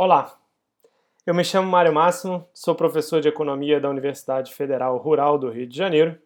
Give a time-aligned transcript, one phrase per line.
[0.00, 0.38] Olá,
[1.26, 5.66] eu me chamo Mário Máximo, sou professor de Economia da Universidade Federal Rural do Rio
[5.66, 6.16] de Janeiro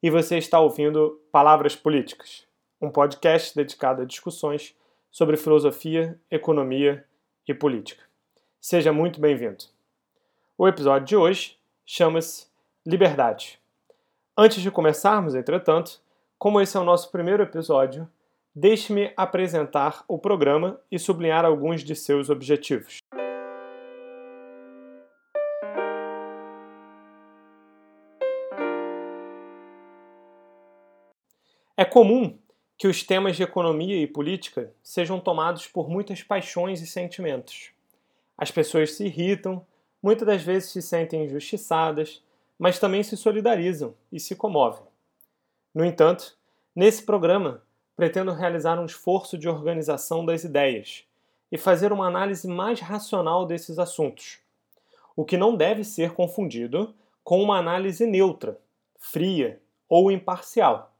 [0.00, 2.46] e você está ouvindo Palavras Políticas,
[2.80, 4.72] um podcast dedicado a discussões
[5.10, 7.04] sobre filosofia, economia
[7.48, 8.04] e política.
[8.60, 9.64] Seja muito bem-vindo.
[10.56, 12.46] O episódio de hoje chama-se
[12.86, 13.58] Liberdade.
[14.36, 16.00] Antes de começarmos, entretanto,
[16.38, 18.08] como esse é o nosso primeiro episódio,
[18.58, 22.98] deixe-me apresentar o programa e sublinhar alguns de seus objetivos.
[31.76, 32.36] É comum
[32.76, 37.70] que os temas de economia e política sejam tomados por muitas paixões e sentimentos.
[38.36, 39.64] As pessoas se irritam,
[40.02, 42.24] muitas das vezes se sentem injustiçadas,
[42.58, 44.82] mas também se solidarizam e se comovem.
[45.72, 46.36] No entanto,
[46.74, 47.62] nesse programa,
[47.98, 51.04] pretendo realizar um esforço de organização das ideias
[51.50, 54.38] e fazer uma análise mais racional desses assuntos,
[55.16, 58.58] o que não deve ser confundido com uma análise neutra,
[58.96, 60.94] fria ou imparcial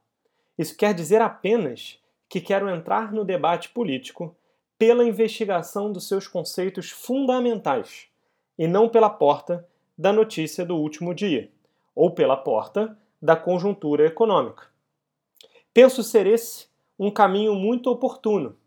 [0.59, 4.35] isso quer dizer apenas que quero entrar no debate político
[4.77, 8.09] pela investigação dos seus conceitos fundamentais
[8.57, 9.65] e não pela porta
[9.97, 11.49] da notícia do último dia
[11.95, 14.67] ou pela porta da conjuntura econômica.
[15.73, 16.67] Penso ser esse
[16.99, 18.57] um caminho muito oportuno,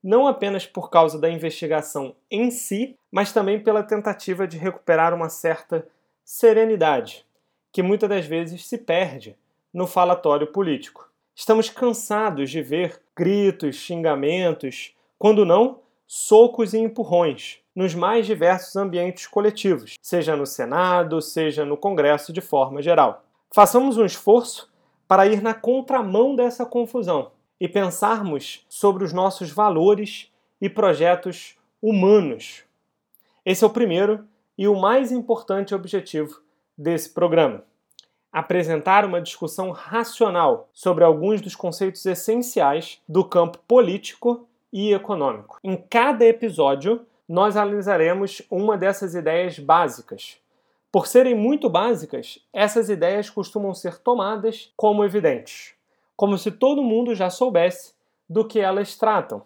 [0.00, 5.28] não apenas por causa da investigação em si, mas também pela tentativa de recuperar uma
[5.28, 5.86] certa
[6.24, 7.26] serenidade
[7.72, 9.36] que muitas das vezes se perde
[9.74, 11.10] no falatório político.
[11.34, 19.26] Estamos cansados de ver gritos, xingamentos, quando não, socos e empurrões, nos mais diversos ambientes
[19.26, 23.24] coletivos, seja no Senado, seja no Congresso de forma geral.
[23.52, 24.70] Façamos um esforço
[25.08, 27.32] para ir na contramão dessa confusão
[27.62, 32.64] e pensarmos sobre os nossos valores e projetos humanos.
[33.46, 34.26] Esse é o primeiro
[34.58, 36.42] e o mais importante objetivo
[36.76, 37.62] desse programa
[38.32, 45.60] apresentar uma discussão racional sobre alguns dos conceitos essenciais do campo político e econômico.
[45.62, 50.36] Em cada episódio, nós analisaremos uma dessas ideias básicas.
[50.90, 55.74] Por serem muito básicas, essas ideias costumam ser tomadas como evidentes,
[56.22, 57.94] como se todo mundo já soubesse
[58.28, 59.42] do que elas tratam.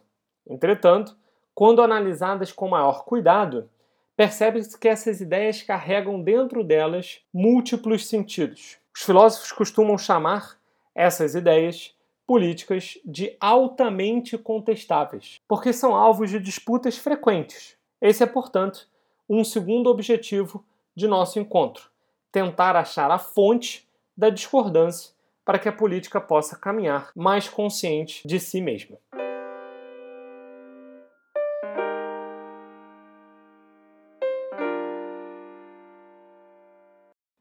[0.47, 1.17] Entretanto,
[1.55, 3.71] quando analisadas com maior cuidado,
[4.15, 8.77] percebe-se que essas ideias carregam dentro delas múltiplos sentidos.
[8.95, 10.59] Os filósofos costumam chamar
[10.95, 11.95] essas ideias
[12.27, 17.75] políticas de altamente contestáveis, porque são alvos de disputas frequentes.
[18.03, 18.87] Esse é, portanto,
[19.27, 20.63] um segundo objetivo
[20.95, 21.89] de nosso encontro:
[22.31, 25.16] tentar achar a fonte da discordância
[25.47, 28.99] para que a política possa caminhar mais consciente de si mesma.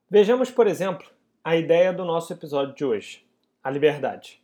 [0.08, 1.10] Vejamos, por exemplo,
[1.44, 3.26] a ideia do nosso episódio de hoje,
[3.64, 4.40] a liberdade.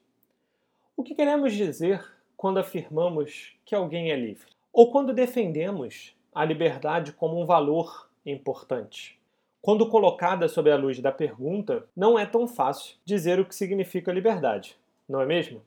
[0.97, 2.03] O que queremos dizer
[2.35, 4.49] quando afirmamos que alguém é livre?
[4.73, 9.20] Ou quando defendemos a liberdade como um valor importante?
[9.61, 14.11] Quando colocada sob a luz da pergunta, não é tão fácil dizer o que significa
[14.11, 14.75] liberdade,
[15.07, 15.61] não é mesmo?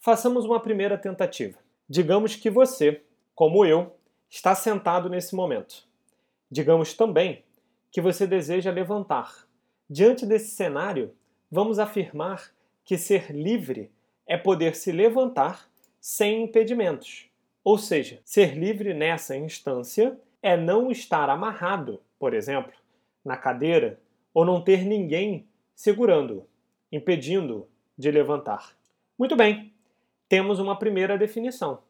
[0.00, 1.58] Façamos uma primeira tentativa.
[1.86, 3.02] Digamos que você,
[3.34, 3.94] como eu,
[4.30, 5.86] está sentado nesse momento.
[6.50, 7.44] Digamos também
[7.90, 9.46] que você deseja levantar.
[9.90, 11.14] Diante desse cenário,
[11.50, 12.50] vamos afirmar
[12.82, 13.90] que ser livre
[14.26, 15.68] é poder se levantar
[16.00, 17.26] sem impedimentos.
[17.62, 22.72] Ou seja, ser livre nessa instância é não estar amarrado, por exemplo,
[23.24, 24.00] na cadeira
[24.32, 26.46] ou não ter ninguém segurando,
[26.90, 28.76] impedindo de levantar.
[29.18, 29.72] Muito bem,
[30.28, 31.82] temos uma primeira definição.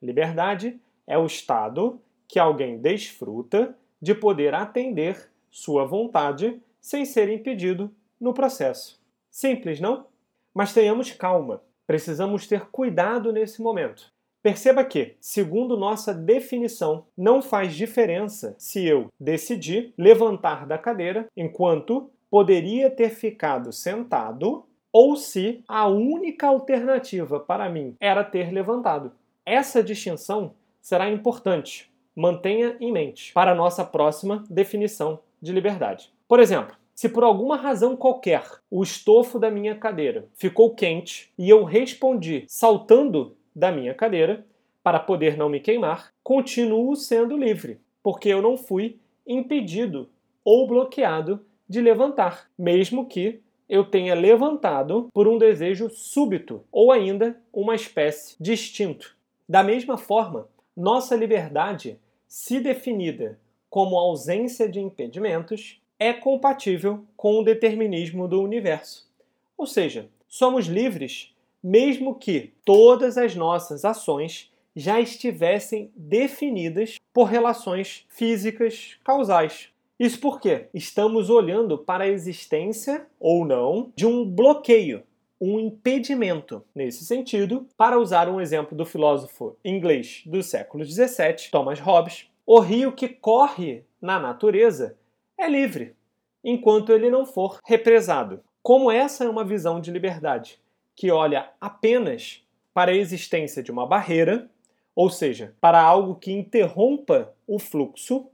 [0.00, 7.90] Liberdade é o estado que alguém desfruta de poder atender sua vontade sem ser impedido
[8.20, 9.00] no processo.
[9.30, 10.06] Simples, não?
[10.52, 11.62] Mas tenhamos calma.
[11.86, 14.12] Precisamos ter cuidado nesse momento.
[14.46, 22.08] Perceba que, segundo nossa definição, não faz diferença se eu decidir levantar da cadeira enquanto
[22.30, 29.10] poderia ter ficado sentado ou se a única alternativa para mim era ter levantado.
[29.44, 31.90] Essa distinção será importante.
[32.14, 36.12] Mantenha em mente para a nossa próxima definição de liberdade.
[36.28, 41.50] Por exemplo, se por alguma razão qualquer o estofo da minha cadeira ficou quente e
[41.50, 44.46] eu respondi saltando da minha cadeira
[44.82, 50.08] para poder não me queimar, continuo sendo livre, porque eu não fui impedido
[50.44, 57.40] ou bloqueado de levantar, mesmo que eu tenha levantado por um desejo súbito ou ainda
[57.52, 59.16] uma espécie de instinto.
[59.48, 61.98] Da mesma forma, nossa liberdade
[62.28, 69.10] se definida como ausência de impedimentos, é compatível com o determinismo do universo.
[69.56, 71.34] Ou seja, somos livres
[71.66, 79.70] mesmo que todas as nossas ações já estivessem definidas por relações físicas causais.
[79.98, 85.02] Isso porque estamos olhando para a existência ou não de um bloqueio,
[85.40, 86.62] um impedimento.
[86.72, 92.60] Nesse sentido, para usar um exemplo do filósofo inglês do século XVII, Thomas Hobbes, o
[92.60, 94.96] rio que corre na natureza
[95.36, 95.96] é livre,
[96.44, 98.38] enquanto ele não for represado.
[98.62, 100.60] Como essa é uma visão de liberdade
[100.96, 104.50] que olha apenas para a existência de uma barreira,
[104.94, 108.30] ou seja, para algo que interrompa o fluxo,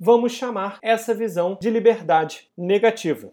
[0.00, 3.32] vamos chamar essa visão de liberdade negativa.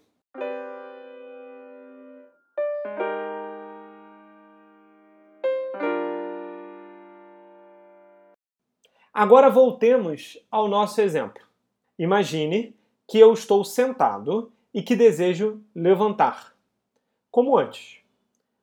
[9.13, 11.41] Agora voltemos ao nosso exemplo.
[11.97, 12.75] Imagine
[13.07, 16.53] que eu estou sentado e que desejo levantar,
[17.30, 18.02] como antes.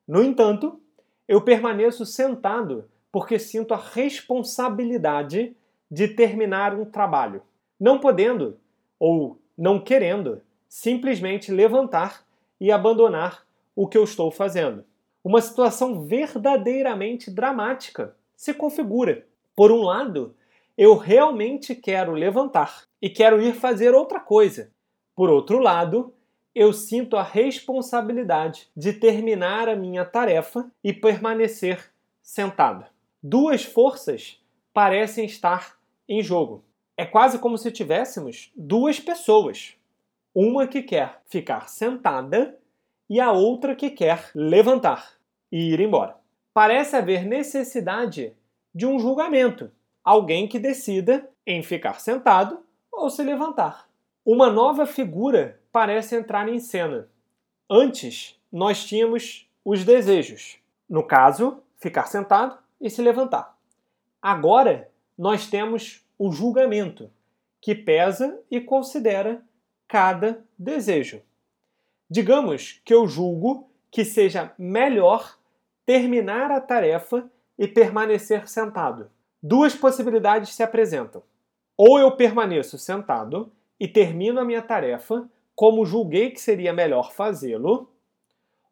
[0.07, 0.79] No entanto,
[1.27, 5.55] eu permaneço sentado porque sinto a responsabilidade
[5.89, 7.41] de terminar um trabalho,
[7.79, 8.57] não podendo
[8.99, 12.25] ou não querendo simplesmente levantar
[12.59, 13.45] e abandonar
[13.75, 14.85] o que eu estou fazendo.
[15.23, 19.25] Uma situação verdadeiramente dramática se configura.
[19.55, 20.33] Por um lado,
[20.77, 24.71] eu realmente quero levantar e quero ir fazer outra coisa.
[25.15, 26.13] Por outro lado,
[26.53, 32.85] eu sinto a responsabilidade de terminar a minha tarefa e permanecer sentado.
[33.23, 34.41] Duas forças
[34.73, 35.77] parecem estar
[36.07, 36.63] em jogo.
[36.97, 39.75] É quase como se tivéssemos duas pessoas.
[40.35, 42.57] Uma que quer ficar sentada
[43.09, 45.13] e a outra que quer levantar
[45.51, 46.15] e ir embora.
[46.53, 48.33] Parece haver necessidade
[48.73, 49.71] de um julgamento,
[50.03, 52.59] alguém que decida em ficar sentado
[52.91, 53.89] ou se levantar.
[54.25, 57.07] Uma nova figura parece entrar em cena.
[57.69, 60.59] Antes, nós tínhamos os desejos.
[60.89, 63.57] No caso, ficar sentado e se levantar.
[64.21, 67.09] Agora, nós temos o julgamento,
[67.59, 69.41] que pesa e considera
[69.87, 71.21] cada desejo.
[72.09, 75.37] Digamos que eu julgo que seja melhor
[75.85, 79.09] terminar a tarefa e permanecer sentado.
[79.41, 81.23] Duas possibilidades se apresentam.
[81.77, 87.89] Ou eu permaneço sentado e termino a minha tarefa como julguei que seria melhor fazê-lo,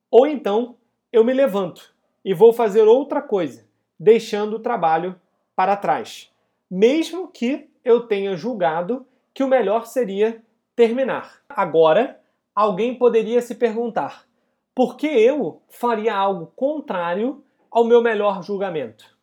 [0.09, 0.75] ou então
[1.11, 1.93] eu me levanto
[2.23, 3.67] e vou fazer outra coisa,
[3.99, 5.19] deixando o trabalho
[5.55, 6.31] para trás,
[6.69, 10.43] mesmo que eu tenha julgado que o melhor seria
[10.75, 11.41] terminar.
[11.49, 12.19] Agora,
[12.55, 14.25] alguém poderia se perguntar:
[14.73, 19.17] por que eu faria algo contrário ao meu melhor julgamento?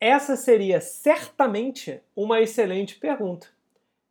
[0.00, 3.48] Essa seria certamente uma excelente pergunta.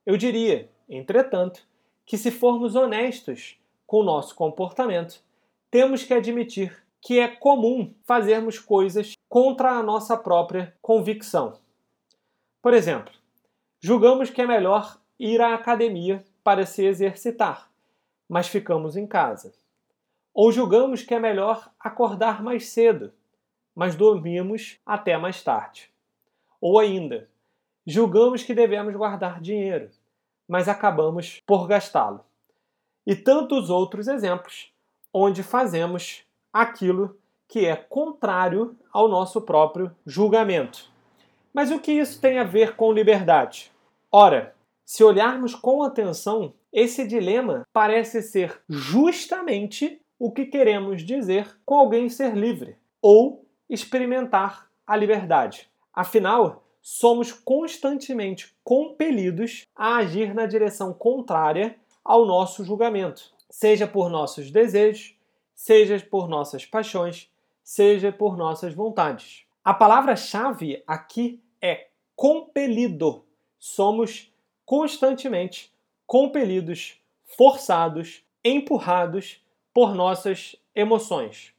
[0.06, 1.66] Eu diria, entretanto,
[2.05, 5.23] que, se formos honestos com o nosso comportamento,
[5.69, 11.59] temos que admitir que é comum fazermos coisas contra a nossa própria convicção.
[12.61, 13.13] Por exemplo,
[13.81, 17.69] julgamos que é melhor ir à academia para se exercitar,
[18.29, 19.53] mas ficamos em casa.
[20.33, 23.13] Ou julgamos que é melhor acordar mais cedo,
[23.75, 25.91] mas dormimos até mais tarde.
[26.62, 27.29] Ou ainda,
[27.86, 29.89] julgamos que devemos guardar dinheiro,
[30.47, 32.21] mas acabamos por gastá-lo.
[33.05, 34.71] E tantos outros exemplos
[35.13, 40.91] onde fazemos aquilo que é contrário ao nosso próprio julgamento.
[41.53, 43.71] Mas o que isso tem a ver com liberdade?
[44.12, 51.75] Ora, se olharmos com atenção, esse dilema parece ser justamente o que queremos dizer com
[51.75, 55.69] alguém ser livre ou experimentar a liberdade.
[55.93, 64.52] Afinal, somos constantemente compelidos a agir na direção contrária ao nosso julgamento, seja por nossos
[64.52, 65.16] desejos,
[65.56, 67.32] seja por nossas paixões,
[67.63, 69.46] seja por nossas vontades.
[69.63, 71.88] A palavra-chave aqui é
[72.18, 73.24] compelido.
[73.58, 74.30] Somos
[74.66, 75.72] constantemente
[76.06, 79.42] compelidos, forçados, empurrados
[79.74, 81.54] por nossas emoções.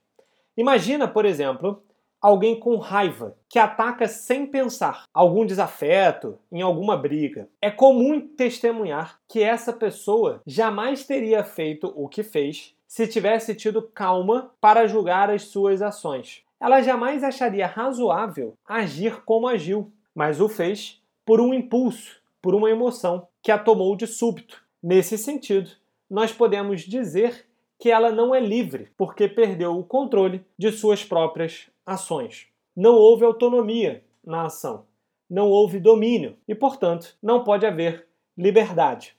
[0.54, 1.82] Imagina, por exemplo,
[2.24, 7.50] alguém com raiva, que ataca sem pensar, algum desafeto, em alguma briga.
[7.60, 13.82] É comum testemunhar que essa pessoa jamais teria feito o que fez se tivesse tido
[13.82, 16.42] calma para julgar as suas ações.
[16.58, 22.70] Ela jamais acharia razoável agir como agiu, mas o fez por um impulso, por uma
[22.70, 24.62] emoção que a tomou de súbito.
[24.82, 25.72] Nesse sentido,
[26.08, 27.44] nós podemos dizer
[27.78, 32.46] que ela não é livre porque perdeu o controle de suas próprias ações.
[32.76, 34.86] Não houve autonomia na ação,
[35.28, 39.16] não houve domínio e, portanto, não pode haver liberdade.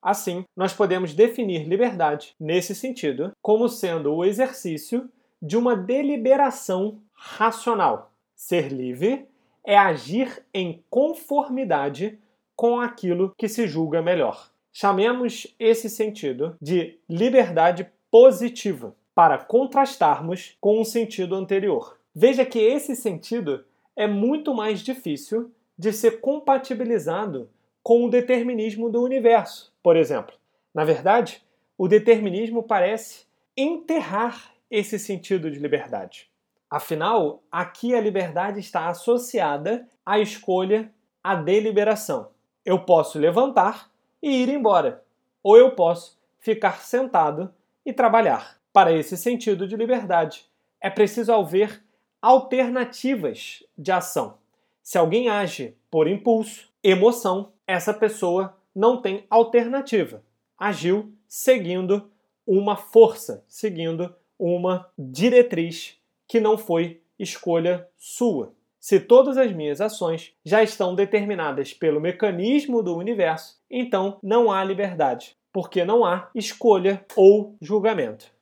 [0.00, 5.08] Assim, nós podemos definir liberdade, nesse sentido, como sendo o exercício
[5.40, 8.12] de uma deliberação racional.
[8.34, 9.26] Ser livre
[9.64, 12.18] é agir em conformidade
[12.56, 14.50] com aquilo que se julga melhor.
[14.72, 21.98] Chamemos esse sentido de liberdade positiva, para contrastarmos com o sentido anterior.
[22.14, 23.64] Veja que esse sentido
[23.96, 27.48] é muito mais difícil de ser compatibilizado
[27.82, 30.34] com o determinismo do universo, por exemplo.
[30.74, 31.42] Na verdade,
[31.76, 33.24] o determinismo parece
[33.56, 36.30] enterrar esse sentido de liberdade.
[36.70, 40.90] Afinal, aqui a liberdade está associada à escolha,
[41.22, 42.30] à deliberação.
[42.64, 43.90] Eu posso levantar
[44.22, 45.02] e ir embora,
[45.42, 47.52] ou eu posso ficar sentado
[47.84, 48.58] e trabalhar.
[48.72, 50.46] Para esse sentido de liberdade,
[50.80, 51.81] é preciso haver
[52.22, 54.38] alternativas de ação.
[54.80, 60.22] Se alguém age por impulso, emoção, essa pessoa não tem alternativa.
[60.56, 62.08] Agiu seguindo
[62.46, 65.98] uma força, seguindo uma diretriz
[66.28, 68.54] que não foi escolha sua.
[68.78, 74.62] Se todas as minhas ações já estão determinadas pelo mecanismo do universo, então não há
[74.64, 78.32] liberdade, porque não há escolha ou julgamento.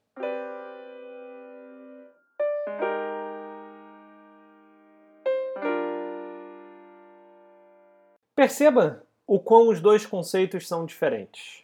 [8.51, 11.63] Perceba o quão os dois conceitos são diferentes.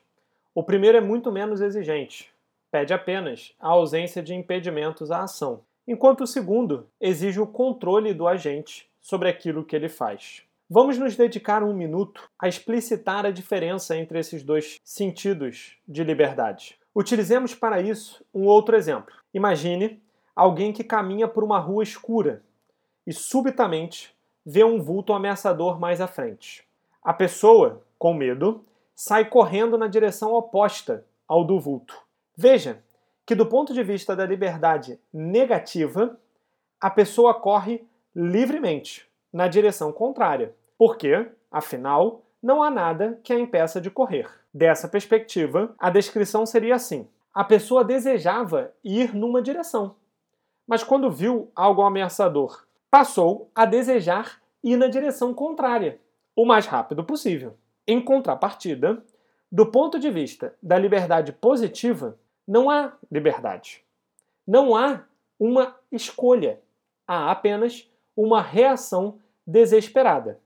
[0.54, 2.32] O primeiro é muito menos exigente,
[2.70, 8.28] pede apenas a ausência de impedimentos à ação, enquanto o segundo exige o controle do
[8.28, 10.44] agente sobre aquilo que ele faz.
[10.70, 16.78] Vamos nos dedicar um minuto a explicitar a diferença entre esses dois sentidos de liberdade.
[16.94, 19.12] Utilizemos para isso um outro exemplo.
[19.34, 20.00] Imagine
[20.36, 22.44] alguém que caminha por uma rua escura
[23.04, 24.14] e subitamente
[24.46, 26.64] vê um vulto ameaçador mais à frente.
[27.06, 31.96] A pessoa, com medo, sai correndo na direção oposta ao do vulto.
[32.36, 32.82] Veja
[33.24, 36.18] que, do ponto de vista da liberdade negativa,
[36.80, 43.80] a pessoa corre livremente na direção contrária, porque, afinal, não há nada que a impeça
[43.80, 44.28] de correr.
[44.52, 49.94] Dessa perspectiva, a descrição seria assim: a pessoa desejava ir numa direção,
[50.66, 56.00] mas quando viu algo ameaçador, passou a desejar ir na direção contrária
[56.36, 57.56] o mais rápido possível.
[57.86, 59.02] Em contrapartida,
[59.50, 63.82] do ponto de vista da liberdade positiva, não há liberdade.
[64.46, 65.04] Não há
[65.40, 66.60] uma escolha.
[67.08, 70.38] Há apenas uma reação desesperada.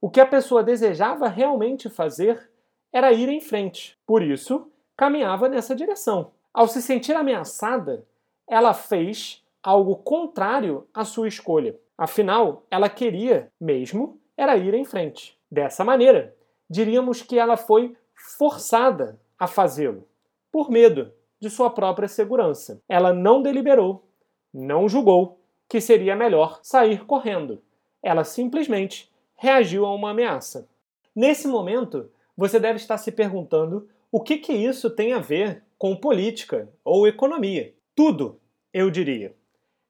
[0.00, 2.50] O que a pessoa desejava realmente fazer
[2.92, 3.98] era ir em frente.
[4.06, 6.30] Por isso, caminhava nessa direção.
[6.52, 8.06] Ao se sentir ameaçada,
[8.46, 11.74] ela fez algo contrário à sua escolha.
[11.96, 15.38] Afinal, ela queria mesmo era ir em frente.
[15.50, 16.34] Dessa maneira,
[16.68, 20.08] diríamos que ela foi forçada a fazê-lo,
[20.50, 22.82] por medo de sua própria segurança.
[22.88, 24.08] Ela não deliberou,
[24.52, 27.62] não julgou que seria melhor sair correndo.
[28.02, 30.68] Ela simplesmente reagiu a uma ameaça.
[31.14, 35.96] Nesse momento, você deve estar se perguntando o que, que isso tem a ver com
[35.96, 37.74] política ou economia.
[37.94, 38.40] Tudo,
[38.72, 39.34] eu diria.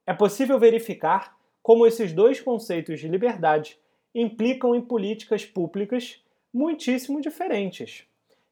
[0.06, 3.78] É possível verificar como esses dois conceitos de liberdade
[4.14, 8.04] implicam em políticas públicas muitíssimo diferentes.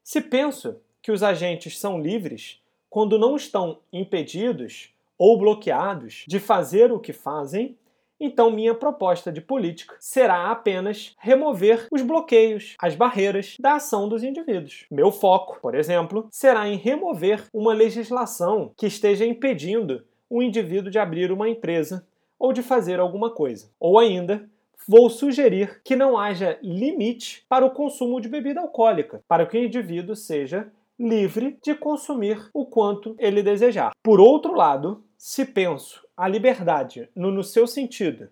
[0.03, 6.91] Se penso que os agentes são livres quando não estão impedidos ou bloqueados de fazer
[6.91, 7.77] o que fazem,
[8.19, 14.23] então minha proposta de política será apenas remover os bloqueios, as barreiras da ação dos
[14.23, 14.85] indivíduos.
[14.91, 20.99] Meu foco, por exemplo, será em remover uma legislação que esteja impedindo o indivíduo de
[20.99, 22.07] abrir uma empresa
[22.39, 23.71] ou de fazer alguma coisa.
[23.79, 24.49] Ou ainda,
[24.87, 29.63] vou sugerir que não haja limite para o consumo de bebida alcoólica, para que o
[29.63, 33.91] indivíduo seja livre de consumir o quanto ele desejar.
[34.01, 38.29] Por outro lado, se penso a liberdade no, no seu sentido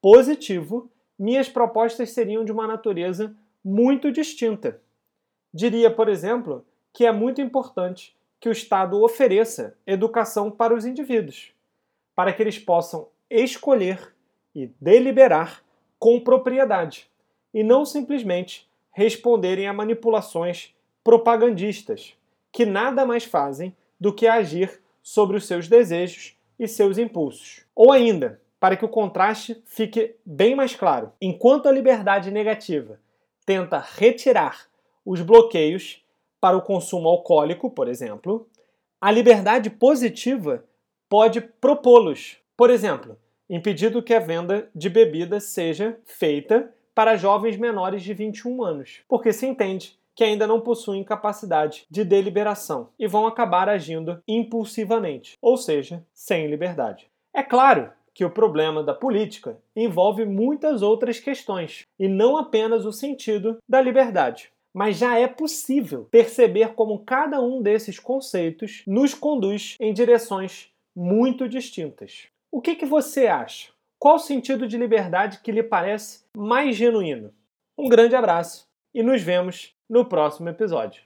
[0.00, 3.34] positivo, minhas propostas seriam de uma natureza
[3.64, 4.80] muito distinta.
[5.52, 11.52] Diria, por exemplo, que é muito importante que o Estado ofereça educação para os indivíduos,
[12.14, 14.14] para que eles possam escolher
[14.54, 15.62] e deliberar
[15.98, 17.08] com propriedade
[17.52, 22.14] e não simplesmente responderem a manipulações propagandistas,
[22.52, 27.64] que nada mais fazem do que agir sobre os seus desejos e seus impulsos.
[27.74, 32.98] Ou ainda, para que o contraste fique bem mais claro, enquanto a liberdade negativa
[33.44, 34.66] tenta retirar
[35.04, 36.04] os bloqueios
[36.40, 38.48] para o consumo alcoólico, por exemplo,
[39.00, 40.64] a liberdade positiva
[41.08, 42.38] pode propô-los.
[42.56, 43.16] Por exemplo,
[43.48, 49.32] impedindo que a venda de bebida seja feita para jovens menores de 21 anos, porque
[49.32, 55.58] se entende que ainda não possuem capacidade de deliberação e vão acabar agindo impulsivamente, ou
[55.58, 57.06] seja, sem liberdade.
[57.34, 62.92] É claro que o problema da política envolve muitas outras questões e não apenas o
[62.92, 64.50] sentido da liberdade.
[64.72, 71.46] Mas já é possível perceber como cada um desses conceitos nos conduz em direções muito
[71.46, 72.28] distintas.
[72.50, 73.70] O que, que você acha?
[73.98, 77.32] Qual o sentido de liberdade que lhe parece mais genuíno?
[77.76, 81.05] Um grande abraço e nos vemos no próximo episódio.